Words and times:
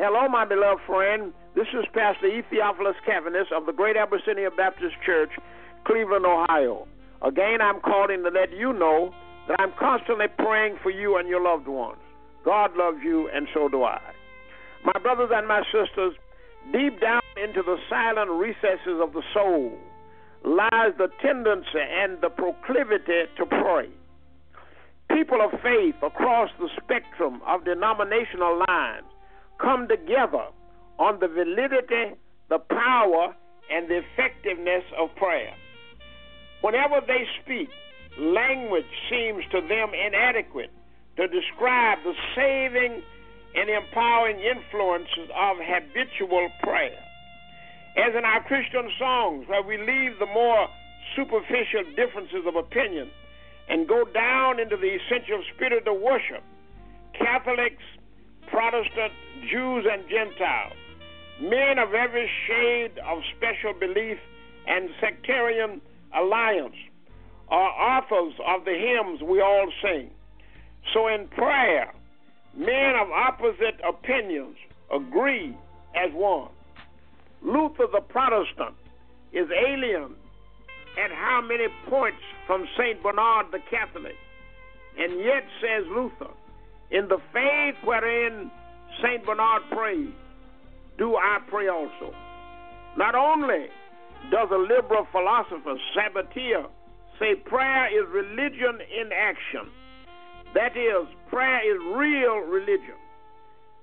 Hello, 0.00 0.28
my 0.28 0.44
beloved 0.44 0.80
friend. 0.86 1.32
This 1.56 1.66
is 1.74 1.84
Pastor 1.92 2.28
E. 2.28 2.44
Theophilus 2.48 2.94
Caviness 3.04 3.50
of 3.50 3.66
the 3.66 3.72
Greater 3.72 3.98
Abyssinia 3.98 4.48
Baptist 4.56 4.94
Church, 5.04 5.30
Cleveland, 5.84 6.24
Ohio. 6.24 6.86
Again, 7.20 7.58
I'm 7.60 7.80
calling 7.80 8.22
to 8.22 8.30
let 8.30 8.56
you 8.56 8.72
know 8.72 9.12
that 9.48 9.58
I'm 9.58 9.72
constantly 9.76 10.26
praying 10.38 10.78
for 10.84 10.90
you 10.90 11.16
and 11.16 11.28
your 11.28 11.42
loved 11.42 11.66
ones. 11.66 11.98
God 12.44 12.76
loves 12.76 12.98
you, 13.02 13.28
and 13.34 13.48
so 13.52 13.68
do 13.68 13.82
I. 13.82 13.98
My 14.84 14.94
brothers 15.02 15.30
and 15.34 15.48
my 15.48 15.64
sisters, 15.74 16.14
deep 16.70 17.00
down 17.00 17.22
into 17.34 17.64
the 17.66 17.78
silent 17.90 18.30
recesses 18.30 19.02
of 19.02 19.12
the 19.14 19.22
soul 19.34 19.76
lies 20.44 20.94
the 20.96 21.10
tendency 21.20 21.82
and 21.82 22.20
the 22.22 22.30
proclivity 22.30 23.26
to 23.36 23.44
pray. 23.46 23.90
People 25.10 25.42
of 25.42 25.58
faith 25.60 25.96
across 26.06 26.50
the 26.60 26.70
spectrum 26.80 27.42
of 27.48 27.64
denominational 27.64 28.62
lines 28.68 29.07
come 29.68 29.86
together 29.86 30.48
on 30.98 31.20
the 31.20 31.28
validity, 31.28 32.16
the 32.48 32.58
power, 32.58 33.36
and 33.70 33.86
the 33.90 34.00
effectiveness 34.00 34.84
of 34.96 35.14
prayer. 35.16 35.52
Whenever 36.62 37.04
they 37.06 37.28
speak, 37.44 37.68
language 38.18 38.88
seems 39.10 39.44
to 39.52 39.60
them 39.60 39.92
inadequate 39.92 40.70
to 41.18 41.28
describe 41.28 41.98
the 42.02 42.14
saving 42.34 43.02
and 43.54 43.68
empowering 43.68 44.40
influences 44.40 45.28
of 45.36 45.58
habitual 45.60 46.48
prayer. 46.62 46.98
As 47.98 48.16
in 48.16 48.24
our 48.24 48.42
Christian 48.44 48.88
songs, 48.98 49.44
where 49.48 49.62
we 49.62 49.76
leave 49.76 50.18
the 50.18 50.32
more 50.32 50.66
superficial 51.14 51.84
differences 51.94 52.46
of 52.46 52.56
opinion 52.56 53.10
and 53.68 53.86
go 53.86 54.04
down 54.14 54.60
into 54.60 54.76
the 54.76 54.96
essential 54.96 55.42
spirit 55.54 55.86
of 55.86 56.00
worship, 56.00 56.42
Catholics, 57.12 57.84
Protestant, 58.58 59.12
Jews, 59.52 59.86
and 59.88 60.02
Gentiles, 60.10 60.74
men 61.40 61.78
of 61.78 61.94
every 61.94 62.28
shade 62.48 62.90
of 63.06 63.18
special 63.36 63.72
belief 63.72 64.18
and 64.66 64.90
sectarian 65.00 65.80
alliance, 66.12 66.74
are 67.50 67.70
authors 67.70 68.34
of 68.44 68.64
the 68.64 68.74
hymns 68.74 69.22
we 69.22 69.40
all 69.40 69.70
sing. 69.80 70.10
So 70.92 71.06
in 71.06 71.28
prayer, 71.28 71.94
men 72.56 72.96
of 73.00 73.08
opposite 73.12 73.78
opinions 73.88 74.56
agree 74.92 75.56
as 75.94 76.10
one. 76.12 76.50
Luther 77.42 77.86
the 77.92 78.00
Protestant 78.00 78.74
is 79.32 79.46
alien 79.52 80.16
at 80.98 81.12
how 81.12 81.40
many 81.46 81.68
points 81.88 82.18
from 82.44 82.66
St. 82.76 83.00
Bernard 83.04 83.46
the 83.52 83.60
Catholic? 83.70 84.16
And 84.98 85.20
yet, 85.20 85.44
says 85.62 85.84
Luther, 85.94 86.32
in 86.90 87.08
the 87.08 87.18
faith 87.32 87.76
wherein 87.84 88.50
St. 89.02 89.24
Bernard 89.24 89.62
prayed, 89.70 90.12
do 90.98 91.16
I 91.16 91.38
pray 91.48 91.68
also. 91.68 92.14
Not 92.96 93.14
only 93.14 93.66
does 94.30 94.48
a 94.50 94.58
liberal 94.58 95.06
philosopher, 95.12 95.76
Sabatier, 95.94 96.66
say 97.18 97.36
prayer 97.36 97.86
is 97.86 98.08
religion 98.10 98.80
in 98.80 99.10
action, 99.12 99.70
that 100.54 100.76
is, 100.76 101.06
prayer 101.30 101.60
is 101.62 101.80
real 101.96 102.38
religion. 102.38 102.98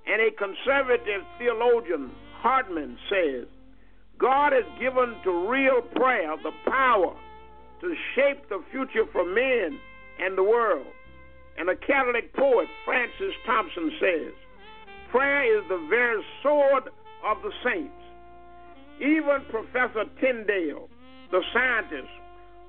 And 0.07 0.21
a 0.21 0.31
conservative 0.31 1.23
theologian, 1.39 2.11
Hartman, 2.41 2.97
says 3.09 3.47
God 4.19 4.53
has 4.53 4.65
given 4.79 5.15
to 5.23 5.49
real 5.49 5.81
prayer 5.81 6.35
the 6.43 6.51
power 6.69 7.15
to 7.81 7.95
shape 8.15 8.47
the 8.49 8.63
future 8.71 9.05
for 9.11 9.25
men 9.25 9.79
and 10.19 10.37
the 10.37 10.43
world. 10.43 10.87
And 11.57 11.69
a 11.69 11.75
Catholic 11.75 12.33
poet, 12.33 12.67
Francis 12.85 13.33
Thompson, 13.45 13.91
says, 13.99 14.33
Prayer 15.11 15.57
is 15.57 15.63
the 15.69 15.87
very 15.89 16.23
sword 16.41 16.83
of 17.25 17.37
the 17.43 17.51
saints. 17.63 17.93
Even 18.99 19.43
Professor 19.49 20.05
Tyndall, 20.21 20.89
the 21.31 21.41
scientist, 21.53 22.11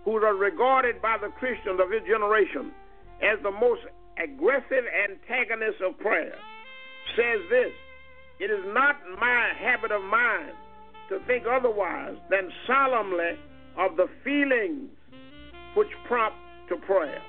who 0.05 0.13
was 0.13 0.37
regarded 0.39 1.03
by 1.03 1.17
the 1.21 1.29
Christians 1.39 1.81
of 1.81 1.91
his 1.91 2.03
generation 2.03 2.73
as 3.23 3.39
the 3.43 3.51
most 3.51 3.83
aggressive 4.23 4.85
antagonist 4.87 5.81
of 5.83 5.99
prayer, 5.99 6.35
says 7.17 7.41
this 7.51 7.73
It 8.41 8.51
is 8.51 8.65
not 8.75 8.97
my 9.21 9.53
habit 9.59 9.93
of 9.93 10.03
mind 10.03 10.53
to 11.09 11.19
think 11.27 11.45
otherwise 11.47 12.17
than 12.31 12.51
solemnly 12.67 13.39
of 13.79 13.97
the 13.97 14.09
feelings 14.25 14.91
which 15.75 15.91
prompt 16.09 16.37
to 16.69 16.77
prayer. 16.87 17.23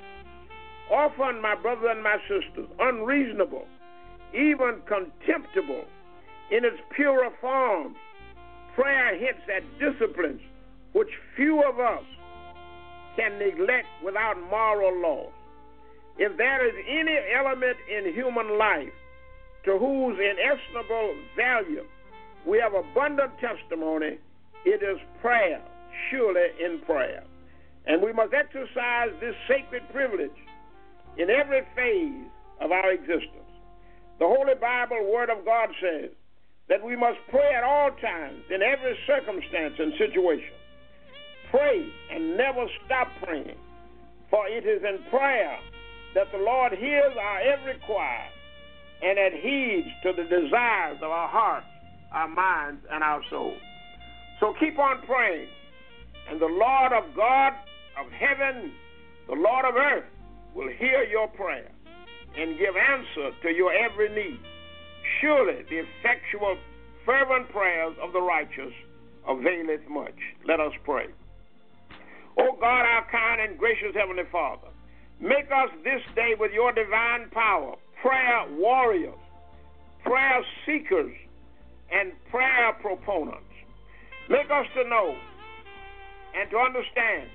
Often, 0.91 1.41
my 1.41 1.55
brothers 1.55 1.89
and 1.91 2.01
my 2.01 2.17
sisters, 2.29 2.69
unreasonable, 2.79 3.67
even 4.33 4.81
contemptible 4.87 5.85
in 6.51 6.65
its 6.65 6.77
purer 6.95 7.29
forms, 7.41 7.95
prayer 8.75 9.17
hints 9.17 9.41
at 9.53 9.63
disciplines 9.79 10.41
which 10.93 11.09
few 11.35 11.63
of 11.63 11.79
us 11.79 12.03
can 13.15 13.37
neglect 13.39 13.87
without 14.03 14.35
moral 14.49 15.01
loss. 15.01 15.31
If 16.17 16.37
there 16.37 16.67
is 16.67 16.73
any 16.87 17.17
element 17.35 17.77
in 17.89 18.13
human 18.13 18.57
life 18.57 18.93
to 19.65 19.77
whose 19.77 20.17
inestimable 20.17 21.15
value 21.35 21.83
we 22.47 22.59
have 22.59 22.73
abundant 22.73 23.31
testimony. 23.39 24.17
It 24.65 24.81
is 24.81 24.97
prayer, 25.21 25.61
surely 26.09 26.47
in 26.63 26.79
prayer. 26.85 27.23
And 27.85 28.01
we 28.01 28.13
must 28.13 28.33
exercise 28.33 29.09
this 29.19 29.35
sacred 29.47 29.83
privilege 29.93 30.35
in 31.17 31.29
every 31.29 31.61
phase 31.75 32.27
of 32.61 32.71
our 32.71 32.91
existence. 32.91 33.46
The 34.19 34.25
Holy 34.25 34.55
Bible, 34.55 35.11
Word 35.11 35.29
of 35.29 35.45
God 35.45 35.69
says 35.81 36.11
that 36.69 36.83
we 36.83 36.95
must 36.95 37.19
pray 37.29 37.53
at 37.55 37.63
all 37.63 37.91
times, 38.01 38.43
in 38.49 38.61
every 38.61 38.97
circumstance 39.05 39.75
and 39.79 39.93
situation. 39.97 40.53
Pray 41.51 41.87
and 42.11 42.35
never 42.35 42.65
stop 42.85 43.07
praying, 43.23 43.57
for 44.29 44.47
it 44.47 44.65
is 44.65 44.83
in 44.83 44.99
prayer 45.09 45.57
that 46.15 46.27
the 46.31 46.39
Lord 46.39 46.73
hears 46.73 47.13
our 47.19 47.39
every 47.41 47.79
cry 47.85 48.27
and 49.01 49.17
adheres 49.17 49.85
to 50.03 50.11
the 50.11 50.23
desires 50.23 50.97
of 51.01 51.11
our 51.11 51.29
hearts 51.29 51.67
our 52.11 52.27
minds, 52.27 52.81
and 52.91 53.03
our 53.03 53.21
souls. 53.29 53.59
So 54.39 54.53
keep 54.59 54.77
on 54.79 55.01
praying, 55.05 55.47
and 56.29 56.39
the 56.39 56.45
Lord 56.45 56.93
of 56.93 57.15
God 57.15 57.53
of 57.99 58.11
heaven, 58.11 58.71
the 59.27 59.35
Lord 59.35 59.65
of 59.65 59.75
earth, 59.75 60.05
will 60.55 60.69
hear 60.69 61.03
your 61.03 61.27
prayer 61.27 61.71
and 62.37 62.57
give 62.57 62.75
answer 62.75 63.31
to 63.41 63.49
your 63.49 63.73
every 63.73 64.09
need. 64.09 64.39
Surely 65.21 65.63
the 65.69 65.83
effectual, 65.83 66.57
fervent 67.05 67.49
prayers 67.49 67.95
of 68.01 68.13
the 68.13 68.21
righteous 68.21 68.73
availeth 69.27 69.87
much. 69.89 70.17
Let 70.45 70.59
us 70.59 70.73
pray. 70.85 71.07
O 72.39 72.55
God, 72.59 72.83
our 72.85 73.05
kind 73.11 73.41
and 73.41 73.57
gracious 73.57 73.95
Heavenly 73.95 74.29
Father, 74.31 74.67
make 75.19 75.49
us 75.49 75.69
this 75.83 76.01
day 76.15 76.33
with 76.39 76.51
your 76.53 76.71
divine 76.71 77.29
power 77.31 77.75
prayer 78.01 78.45
warriors, 78.51 79.17
prayer 80.03 80.41
seekers, 80.65 81.13
and 81.91 82.11
prayer 82.29 82.73
proponents. 82.79 83.41
Make 84.29 84.51
us 84.51 84.67
to 84.75 84.87
know 84.87 85.15
and 86.35 86.49
to 86.51 86.57
understand 86.57 87.29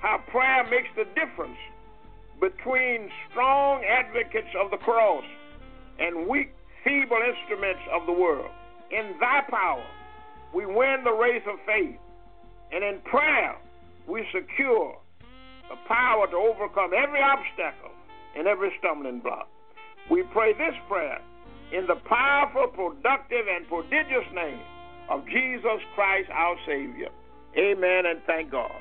how 0.00 0.18
prayer 0.32 0.64
makes 0.68 0.88
the 0.96 1.04
difference 1.14 1.58
between 2.40 3.10
strong 3.30 3.84
advocates 3.84 4.48
of 4.58 4.70
the 4.70 4.78
cross 4.78 5.24
and 5.98 6.26
weak, 6.26 6.52
feeble 6.82 7.20
instruments 7.20 7.82
of 7.92 8.06
the 8.06 8.12
world. 8.12 8.50
In 8.90 9.14
thy 9.20 9.42
power, 9.48 9.84
we 10.54 10.66
win 10.66 11.04
the 11.04 11.12
race 11.12 11.42
of 11.46 11.58
faith, 11.66 11.96
and 12.72 12.82
in 12.82 13.00
prayer, 13.04 13.56
we 14.08 14.26
secure 14.32 14.96
the 15.68 15.76
power 15.86 16.26
to 16.26 16.36
overcome 16.36 16.90
every 16.96 17.20
obstacle 17.20 17.94
and 18.36 18.48
every 18.48 18.72
stumbling 18.78 19.20
block. 19.20 19.48
We 20.10 20.24
pray 20.32 20.52
this 20.54 20.74
prayer 20.88 21.20
in 21.72 21.86
the 21.86 21.96
powerful, 22.08 22.66
productive, 22.68 23.46
and 23.46 23.68
prodigious 23.68 24.26
name 24.34 24.60
of 25.08 25.24
Jesus 25.26 25.78
Christ 25.94 26.30
our 26.32 26.56
Savior. 26.66 27.08
Amen 27.56 28.06
and 28.06 28.20
thank 28.26 28.50
God. 28.50 28.72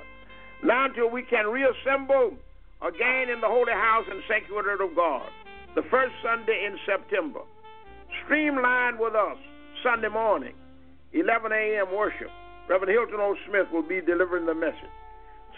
Now 0.63 0.85
until 0.85 1.09
we 1.09 1.23
can 1.23 1.45
reassemble 1.47 2.37
again 2.81 3.29
in 3.29 3.41
the 3.41 3.47
Holy 3.47 3.73
House 3.73 4.05
and 4.09 4.21
Sanctuary 4.27 4.73
of 4.79 4.95
God, 4.95 5.29
the 5.75 5.83
first 5.89 6.13
Sunday 6.23 6.65
in 6.65 6.77
September. 6.85 7.41
Streamline 8.25 8.97
with 8.97 9.13
us 9.15 9.37
Sunday 9.83 10.09
morning, 10.09 10.55
11 11.13 11.51
a.m. 11.51 11.95
worship. 11.95 12.29
Reverend 12.67 12.91
Hilton 12.91 13.19
O. 13.19 13.35
Smith 13.47 13.67
will 13.71 13.87
be 13.87 14.01
delivering 14.01 14.45
the 14.45 14.53
message. 14.53 14.93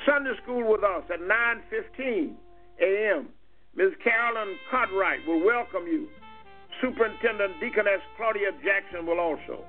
Sunday 0.06 0.32
school 0.44 0.70
with 0.70 0.84
us 0.84 1.04
at 1.14 1.20
9:15 1.20 2.34
a.m. 2.80 3.30
Ms. 3.76 3.94
Carolyn 4.04 4.58
Cartwright 4.70 5.20
will 5.28 5.44
welcome 5.44 5.88
you 5.88 6.08
Superintendent 6.82 7.60
Deaconess 7.60 8.02
Claudia 8.18 8.52
Jackson 8.64 9.06
will 9.06 9.20
also. 9.20 9.64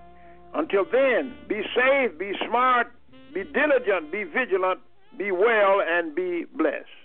Until 0.55 0.84
then, 0.90 1.34
be 1.48 1.62
safe, 1.75 2.19
be 2.19 2.32
smart, 2.48 2.93
be 3.34 3.44
diligent, 3.44 4.10
be 4.10 4.25
vigilant, 4.25 4.81
be 5.19 5.31
well, 5.31 5.82
and 5.87 6.14
be 6.14 6.44
blessed. 6.56 7.01